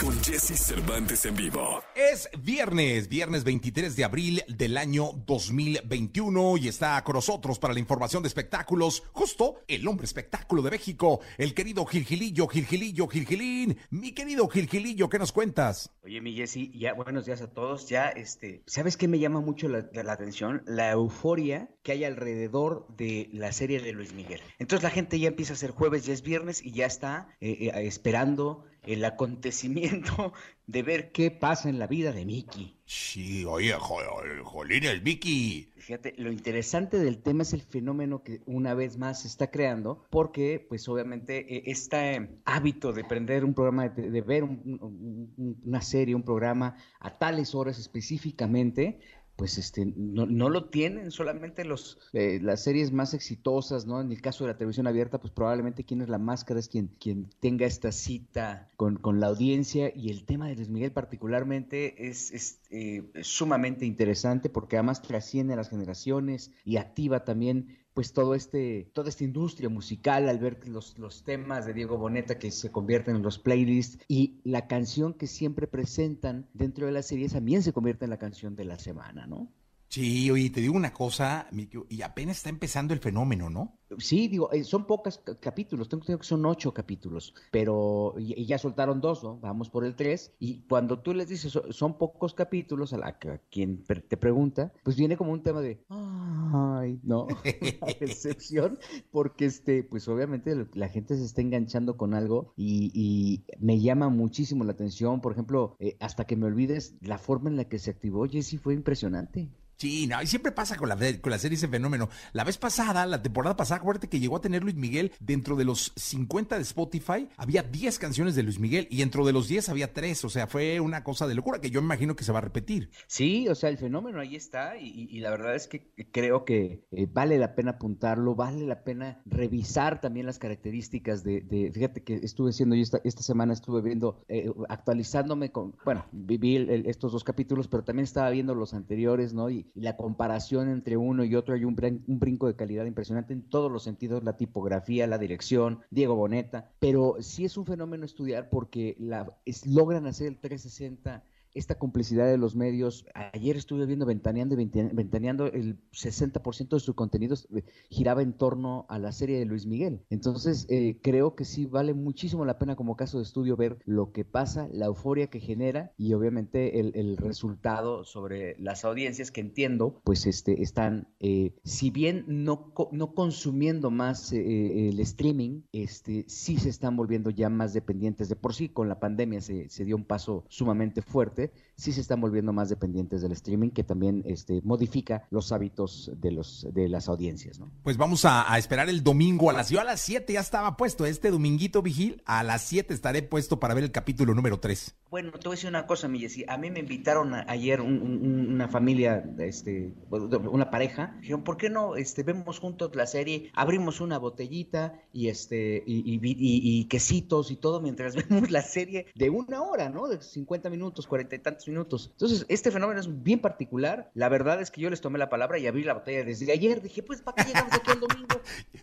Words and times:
con 0.00 0.22
Jesse 0.22 0.56
Cervantes 0.56 1.24
en 1.24 1.34
vivo. 1.34 1.82
Es 1.94 2.28
viernes, 2.42 3.08
viernes 3.08 3.44
23 3.44 3.96
de 3.96 4.04
abril 4.04 4.42
del 4.48 4.76
año 4.76 5.10
2021 5.26 6.56
y 6.58 6.68
está 6.68 7.02
con 7.02 7.14
nosotros 7.14 7.58
para 7.58 7.74
la 7.74 7.80
información 7.80 8.22
de 8.22 8.28
espectáculos, 8.28 9.02
justo 9.12 9.56
el 9.66 9.86
hombre 9.88 10.04
espectáculo 10.04 10.62
de 10.62 10.70
México, 10.70 11.20
el 11.36 11.54
querido 11.54 11.84
Gilgilillo, 11.86 12.46
Gilgilillo, 12.46 13.08
Gilgilín. 13.08 13.78
Mi 13.90 14.12
querido 14.12 14.48
Gilgilillo, 14.48 15.08
¿qué 15.08 15.18
nos 15.18 15.32
cuentas? 15.32 15.90
Oye, 16.04 16.20
mi 16.20 16.34
Jessy, 16.34 16.70
ya 16.78 16.94
buenos 16.94 17.26
días 17.26 17.42
a 17.42 17.50
todos. 17.50 17.88
Ya, 17.88 18.08
este, 18.08 18.62
¿sabes 18.66 18.96
qué 18.96 19.08
me 19.08 19.18
llama 19.18 19.40
mucho 19.40 19.68
la, 19.68 19.88
la 19.92 20.12
atención? 20.12 20.62
La 20.66 20.90
euforia 20.90 21.70
que 21.82 21.92
hay 21.92 22.04
alrededor 22.04 22.86
de 22.96 23.28
la 23.32 23.52
serie 23.52 23.80
de 23.80 23.92
Luis 23.92 24.12
Miguel. 24.12 24.40
Entonces 24.58 24.84
la 24.84 24.90
gente 24.90 25.18
ya 25.18 25.28
empieza 25.28 25.54
a 25.54 25.56
ser 25.56 25.70
jueves, 25.70 26.04
ya 26.04 26.12
es 26.12 26.22
viernes 26.22 26.62
y 26.62 26.72
ya 26.72 26.86
está 26.86 27.28
eh, 27.40 27.70
eh, 27.74 27.86
esperando 27.86 28.64
el 28.86 29.04
acontecimiento 29.04 30.32
de 30.66 30.82
ver 30.82 31.12
qué 31.12 31.30
pasa 31.30 31.68
en 31.68 31.78
la 31.78 31.86
vida 31.86 32.12
de 32.12 32.24
Mickey. 32.24 32.74
Sí, 32.84 33.44
oye, 33.44 33.72
jo- 33.74 33.98
Jolín, 34.44 34.84
el 34.84 35.00
Vicky. 35.00 35.72
Fíjate, 35.76 36.14
lo 36.18 36.30
interesante 36.32 36.98
del 36.98 37.18
tema 37.22 37.42
es 37.42 37.52
el 37.52 37.62
fenómeno 37.62 38.22
que 38.22 38.40
una 38.46 38.74
vez 38.74 38.96
más 38.98 39.22
se 39.22 39.28
está 39.28 39.50
creando, 39.50 40.04
porque 40.10 40.64
pues 40.68 40.88
obviamente 40.88 41.56
eh, 41.56 41.62
este 41.66 42.40
hábito 42.44 42.92
de 42.92 43.04
prender 43.04 43.44
un 43.44 43.54
programa, 43.54 43.88
de, 43.88 44.10
de 44.10 44.20
ver 44.22 44.44
un- 44.44 45.58
una 45.64 45.80
serie, 45.82 46.14
un 46.14 46.22
programa 46.22 46.76
a 47.00 47.18
tales 47.18 47.54
horas 47.54 47.78
específicamente, 47.78 49.00
pues 49.38 49.56
este 49.56 49.86
no, 49.96 50.26
no 50.26 50.50
lo 50.50 50.64
tienen 50.64 51.12
solamente 51.12 51.64
los 51.64 51.96
eh, 52.12 52.40
las 52.42 52.64
series 52.64 52.90
más 52.90 53.14
exitosas, 53.14 53.86
¿no? 53.86 54.00
En 54.00 54.10
el 54.10 54.20
caso 54.20 54.42
de 54.42 54.50
la 54.50 54.58
televisión 54.58 54.88
abierta, 54.88 55.20
pues 55.20 55.32
probablemente 55.32 55.84
quien 55.84 56.00
es 56.00 56.08
la 56.08 56.18
máscara 56.18 56.58
es 56.58 56.68
quien, 56.68 56.88
quien 56.98 57.30
tenga 57.38 57.64
esta 57.64 57.92
cita 57.92 58.68
con, 58.76 58.96
con 58.96 59.20
la 59.20 59.28
audiencia 59.28 59.92
y 59.94 60.10
el 60.10 60.24
tema 60.24 60.48
de 60.48 60.56
Luis 60.56 60.68
Miguel 60.70 60.90
particularmente 60.90 62.08
es, 62.08 62.32
es, 62.32 62.58
eh, 62.70 63.10
sumamente 63.22 63.86
interesante 63.86 64.50
porque 64.50 64.76
además 64.76 65.00
trasciende 65.02 65.54
a 65.54 65.56
las 65.56 65.70
generaciones 65.70 66.52
y 66.64 66.76
activa 66.76 67.24
también 67.24 67.78
pues 67.94 68.12
todo 68.12 68.34
este, 68.34 68.90
toda 68.92 69.08
esta 69.08 69.24
industria 69.24 69.68
musical 69.68 70.28
al 70.28 70.38
ver 70.38 70.68
los, 70.68 70.98
los 70.98 71.24
temas 71.24 71.66
de 71.66 71.72
Diego 71.72 71.98
Boneta 71.98 72.38
que 72.38 72.50
se 72.50 72.70
convierten 72.70 73.16
en 73.16 73.22
los 73.22 73.38
playlists 73.38 74.04
y 74.06 74.40
la 74.44 74.66
canción 74.68 75.14
que 75.14 75.26
siempre 75.26 75.66
presentan 75.66 76.48
dentro 76.52 76.86
de 76.86 76.92
la 76.92 77.02
serie 77.02 77.28
también 77.28 77.62
se 77.62 77.72
convierte 77.72 78.04
en 78.04 78.10
la 78.10 78.18
canción 78.18 78.54
de 78.54 78.66
la 78.66 78.78
semana, 78.78 79.26
¿no? 79.26 79.50
Sí, 79.88 80.30
oye, 80.30 80.50
te 80.50 80.60
digo 80.60 80.74
una 80.76 80.92
cosa, 80.92 81.48
y 81.88 82.02
apenas 82.02 82.36
está 82.38 82.50
empezando 82.50 82.92
el 82.92 83.00
fenómeno, 83.00 83.48
¿no? 83.48 83.78
Sí, 83.96 84.28
digo, 84.28 84.52
eh, 84.52 84.62
son 84.64 84.86
pocos 84.86 85.16
ca- 85.18 85.40
capítulos, 85.40 85.88
tengo 85.88 86.02
entendido 86.02 86.18
que 86.18 86.26
son 86.26 86.44
ocho 86.44 86.74
capítulos, 86.74 87.34
pero 87.50 88.14
y, 88.18 88.44
ya 88.44 88.58
soltaron 88.58 89.00
dos, 89.00 89.24
¿no? 89.24 89.38
Vamos 89.40 89.70
por 89.70 89.86
el 89.86 89.96
tres, 89.96 90.34
y 90.38 90.60
cuando 90.68 91.00
tú 91.00 91.14
les 91.14 91.28
dices 91.28 91.52
"So- 91.52 91.72
son 91.72 91.96
pocos 91.96 92.34
capítulos, 92.34 92.92
a, 92.92 92.98
la, 92.98 93.06
a 93.08 93.38
quien 93.50 93.82
te 93.84 94.16
pregunta, 94.18 94.74
pues 94.84 94.94
viene 94.96 95.16
como 95.16 95.32
un 95.32 95.42
tema 95.42 95.62
de, 95.62 95.82
ay, 95.88 97.00
no, 97.02 97.26
una 97.62 97.94
decepción, 97.98 98.78
porque 99.10 99.46
este, 99.46 99.84
pues 99.84 100.06
obviamente 100.08 100.54
la 100.74 100.88
gente 100.90 101.16
se 101.16 101.24
está 101.24 101.40
enganchando 101.40 101.96
con 101.96 102.12
algo 102.12 102.52
y, 102.56 102.90
y 102.92 103.44
me 103.58 103.80
llama 103.80 104.10
muchísimo 104.10 104.64
la 104.64 104.72
atención, 104.72 105.22
por 105.22 105.32
ejemplo, 105.32 105.76
eh, 105.78 105.96
hasta 106.00 106.26
que 106.26 106.36
me 106.36 106.44
olvides, 106.44 106.96
la 107.00 107.16
forma 107.16 107.48
en 107.48 107.56
la 107.56 107.64
que 107.70 107.78
se 107.78 107.90
activó 107.90 108.26
Jesse 108.28 108.60
fue 108.60 108.74
impresionante. 108.74 109.48
Sí, 109.78 110.08
no, 110.08 110.20
y 110.20 110.26
siempre 110.26 110.50
pasa 110.50 110.76
con 110.76 110.88
la, 110.88 110.96
con 111.20 111.30
la 111.30 111.38
serie 111.38 111.56
ese 111.56 111.68
fenómeno. 111.68 112.08
La 112.32 112.42
vez 112.42 112.58
pasada, 112.58 113.06
la 113.06 113.22
temporada 113.22 113.56
pasada, 113.56 113.78
acuérdate 113.80 114.08
que 114.08 114.18
llegó 114.18 114.36
a 114.36 114.40
tener 114.40 114.62
Luis 114.64 114.74
Miguel 114.74 115.12
dentro 115.20 115.54
de 115.54 115.64
los 115.64 115.92
50 115.94 116.56
de 116.56 116.62
Spotify, 116.62 117.28
había 117.36 117.62
10 117.62 117.98
canciones 118.00 118.34
de 118.34 118.42
Luis 118.42 118.58
Miguel 118.58 118.88
y 118.90 118.98
dentro 118.98 119.24
de 119.24 119.32
los 119.32 119.46
10 119.46 119.68
había 119.68 119.92
3, 119.92 120.24
o 120.24 120.28
sea, 120.30 120.48
fue 120.48 120.80
una 120.80 121.04
cosa 121.04 121.28
de 121.28 121.36
locura 121.36 121.60
que 121.60 121.70
yo 121.70 121.80
me 121.80 121.86
imagino 121.86 122.16
que 122.16 122.24
se 122.24 122.32
va 122.32 122.38
a 122.38 122.42
repetir. 122.42 122.90
Sí, 123.06 123.48
o 123.48 123.54
sea, 123.54 123.70
el 123.70 123.78
fenómeno 123.78 124.18
ahí 124.20 124.34
está 124.34 124.76
y, 124.78 124.88
y- 125.10 125.20
la 125.20 125.30
verdad 125.30 125.54
es 125.54 125.68
que 125.68 125.92
creo 126.10 126.44
que 126.44 126.84
eh, 126.90 127.06
vale 127.12 127.38
la 127.38 127.54
pena 127.54 127.72
apuntarlo, 127.72 128.34
vale 128.34 128.66
la 128.66 128.82
pena 128.82 129.22
revisar 129.26 130.00
también 130.00 130.26
las 130.26 130.38
características 130.40 131.22
de, 131.22 131.40
de- 131.42 131.70
fíjate 131.72 132.02
que 132.02 132.14
estuve 132.16 132.50
haciendo 132.50 132.74
yo 132.74 132.82
esta, 132.82 133.00
esta 133.04 133.22
semana, 133.22 133.52
estuve 133.52 133.80
viendo, 133.82 134.24
eh, 134.28 134.50
actualizándome 134.68 135.52
con, 135.52 135.76
bueno, 135.84 136.06
viví 136.12 136.56
el- 136.56 136.86
estos 136.86 137.12
dos 137.12 137.22
capítulos, 137.24 137.68
pero 137.68 137.84
también 137.84 138.04
estaba 138.04 138.30
viendo 138.30 138.54
los 138.54 138.74
anteriores, 138.74 139.34
¿no? 139.34 139.50
Y 139.50 139.67
la 139.74 139.96
comparación 139.96 140.68
entre 140.68 140.96
uno 140.96 141.24
y 141.24 141.34
otro, 141.34 141.54
hay 141.54 141.64
un, 141.64 141.76
un 142.06 142.18
brinco 142.18 142.46
de 142.46 142.56
calidad 142.56 142.84
impresionante 142.84 143.32
en 143.32 143.42
todos 143.42 143.70
los 143.70 143.82
sentidos, 143.82 144.24
la 144.24 144.36
tipografía, 144.36 145.06
la 145.06 145.18
dirección, 145.18 145.80
Diego 145.90 146.14
Boneta, 146.14 146.70
pero 146.78 147.16
sí 147.20 147.44
es 147.44 147.56
un 147.56 147.66
fenómeno 147.66 148.04
estudiar 148.04 148.50
porque 148.50 148.96
la, 148.98 149.36
logran 149.66 150.06
hacer 150.06 150.28
el 150.28 150.38
360 150.38 151.24
esta 151.54 151.76
complicidad 151.76 152.26
de 152.26 152.38
los 152.38 152.54
medios. 152.54 153.06
Ayer 153.32 153.56
estuve 153.56 153.86
viendo 153.86 154.06
Ventaneando 154.06 154.54
y 154.54 154.64
Ventaneando, 154.92 155.46
el 155.46 155.78
60% 155.92 156.68
de 156.68 156.80
su 156.80 156.94
contenido 156.94 157.36
eh, 157.54 157.64
giraba 157.90 158.22
en 158.22 158.32
torno 158.32 158.86
a 158.88 158.98
la 158.98 159.12
serie 159.12 159.38
de 159.38 159.44
Luis 159.44 159.66
Miguel. 159.66 160.02
Entonces, 160.10 160.66
eh, 160.68 160.98
creo 161.02 161.34
que 161.34 161.44
sí 161.44 161.66
vale 161.66 161.94
muchísimo 161.94 162.44
la 162.44 162.58
pena 162.58 162.76
como 162.76 162.96
caso 162.96 163.18
de 163.18 163.24
estudio 163.24 163.56
ver 163.56 163.78
lo 163.84 164.12
que 164.12 164.24
pasa, 164.24 164.68
la 164.72 164.86
euforia 164.86 165.28
que 165.28 165.40
genera 165.40 165.92
y 165.96 166.12
obviamente 166.14 166.80
el, 166.80 166.92
el 166.94 167.16
resultado 167.16 168.04
sobre 168.04 168.56
las 168.58 168.84
audiencias 168.84 169.30
que 169.30 169.40
entiendo, 169.40 170.00
pues 170.04 170.26
este, 170.26 170.62
están, 170.62 171.08
eh, 171.20 171.54
si 171.64 171.90
bien 171.90 172.24
no, 172.26 172.72
no 172.92 173.14
consumiendo 173.14 173.90
más 173.90 174.32
eh, 174.32 174.88
el 174.88 175.00
streaming, 175.00 175.62
este, 175.72 176.24
sí 176.28 176.58
se 176.58 176.68
están 176.68 176.96
volviendo 176.96 177.30
ya 177.30 177.48
más 177.48 177.72
dependientes 177.72 178.28
de 178.28 178.36
por 178.36 178.54
sí. 178.54 178.68
Con 178.68 178.88
la 178.88 179.00
pandemia 179.00 179.40
se, 179.40 179.68
se 179.68 179.84
dio 179.84 179.96
un 179.96 180.04
paso 180.04 180.44
sumamente 180.48 181.02
fuerte, 181.02 181.37
sí 181.76 181.92
se 181.92 182.00
están 182.00 182.20
volviendo 182.20 182.52
más 182.52 182.68
dependientes 182.68 183.22
del 183.22 183.32
streaming, 183.32 183.70
que 183.70 183.84
también 183.84 184.22
este, 184.26 184.60
modifica 184.64 185.26
los 185.30 185.52
hábitos 185.52 186.10
de, 186.16 186.32
los, 186.32 186.66
de 186.72 186.88
las 186.88 187.08
audiencias, 187.08 187.58
¿no? 187.60 187.70
Pues 187.82 187.96
vamos 187.96 188.24
a, 188.24 188.52
a 188.52 188.58
esperar 188.58 188.88
el 188.88 189.02
domingo 189.02 189.50
a 189.50 189.52
las, 189.52 189.70
yo 189.70 189.80
a 189.80 189.84
las 189.84 190.00
7 190.00 190.32
ya 190.32 190.40
estaba 190.40 190.76
puesto, 190.76 191.06
este 191.06 191.30
dominguito 191.30 191.82
vigil, 191.82 192.22
a 192.26 192.42
las 192.42 192.62
7 192.62 192.92
estaré 192.94 193.22
puesto 193.22 193.60
para 193.60 193.74
ver 193.74 193.84
el 193.84 193.92
capítulo 193.92 194.34
número 194.34 194.58
3. 194.58 194.94
Bueno, 195.10 195.30
te 195.32 195.38
voy 195.48 195.52
a 195.52 195.56
decir 195.56 195.68
una 195.70 195.86
cosa, 195.86 196.08
mi 196.08 196.18
Jessy. 196.20 196.44
A 196.48 196.58
mí 196.58 196.70
me 196.70 196.80
invitaron 196.80 197.32
a- 197.34 197.44
ayer 197.48 197.80
un- 197.80 198.02
un- 198.02 198.52
una 198.54 198.68
familia, 198.68 199.24
este, 199.38 199.94
una 200.10 200.70
pareja. 200.70 201.16
Dijeron, 201.20 201.44
¿por 201.44 201.56
qué 201.56 201.70
no 201.70 201.96
este, 201.96 202.22
vemos 202.22 202.58
juntos 202.58 202.94
la 202.94 203.06
serie? 203.06 203.50
Abrimos 203.54 204.00
una 204.00 204.18
botellita 204.18 205.00
y 205.12 205.28
este 205.28 205.82
y, 205.86 206.12
y 206.12 206.18
vi- 206.18 206.36
y- 206.38 206.80
y 206.80 206.84
quesitos 206.86 207.50
y 207.50 207.56
todo 207.56 207.80
mientras 207.80 208.14
vemos 208.28 208.50
la 208.50 208.62
serie 208.62 209.06
de 209.14 209.30
una 209.30 209.62
hora, 209.62 209.88
¿no? 209.88 210.08
De 210.08 210.20
50 210.20 210.68
minutos, 210.70 211.06
40 211.06 211.27
y 211.36 211.38
tantos 211.40 211.66
minutos. 211.68 212.08
Entonces, 212.12 212.44
este 212.48 212.70
fenómeno 212.70 213.00
es 213.00 213.22
bien 213.22 213.40
particular. 213.40 214.10
La 214.14 214.28
verdad 214.28 214.60
es 214.60 214.70
que 214.70 214.80
yo 214.80 214.90
les 214.90 215.00
tomé 215.00 215.18
la 215.18 215.28
palabra 215.28 215.58
y 215.58 215.66
abrí 215.66 215.84
la 215.84 215.94
botella 215.94 216.24
desde 216.24 216.50
ayer. 216.52 216.80
Dije, 216.82 217.02
pues, 217.02 217.20
¿para 217.22 217.36
qué 217.44 217.48
llegamos 217.52 217.72
aquí 217.72 217.90
el 217.92 218.00
domingo? 218.00 218.40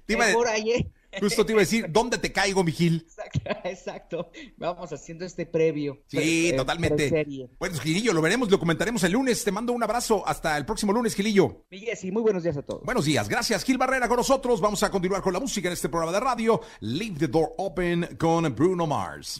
Mejor 0.07 0.47
ayer. 0.47 0.87
Justo 1.19 1.45
te 1.45 1.53
iba 1.53 1.61
a 1.61 1.63
decir, 1.63 1.85
¿dónde 1.89 2.17
te 2.17 2.33
caigo, 2.33 2.61
Vigil? 2.63 3.05
Exacto, 3.07 3.39
exacto. 3.69 4.31
Vamos 4.57 4.91
haciendo 4.91 5.23
este 5.23 5.45
previo. 5.45 6.01
Sí, 6.07 6.17
pre- 6.17 6.49
eh, 6.49 6.53
totalmente. 6.53 7.49
Bueno, 7.57 7.79
Gilillo, 7.79 8.11
lo 8.11 8.21
veremos, 8.21 8.51
lo 8.51 8.59
comentaremos 8.59 9.01
el 9.05 9.13
lunes. 9.13 9.41
Te 9.43 9.51
mando 9.51 9.71
un 9.71 9.81
abrazo. 9.81 10.27
Hasta 10.27 10.57
el 10.57 10.65
próximo 10.65 10.91
lunes, 10.91 11.15
Gilillo. 11.15 11.65
Mi 11.71 11.79
Jessy, 11.79 12.11
muy 12.11 12.21
buenos 12.21 12.43
días 12.43 12.57
a 12.57 12.63
todos. 12.63 12.83
Buenos 12.83 13.05
días, 13.05 13.29
gracias 13.29 13.63
Gil 13.63 13.77
Barrera 13.77 14.09
con 14.09 14.17
nosotros. 14.17 14.59
Vamos 14.59 14.83
a 14.83 14.91
continuar 14.91 15.21
con 15.21 15.31
la 15.31 15.39
música 15.39 15.69
en 15.69 15.73
este 15.73 15.87
programa 15.87 16.11
de 16.11 16.19
radio. 16.19 16.59
Leave 16.81 17.17
the 17.17 17.27
Door 17.27 17.53
Open 17.57 18.17
con 18.17 18.53
Bruno 18.53 18.85
Mars. 18.85 19.39